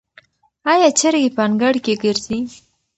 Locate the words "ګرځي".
2.03-2.39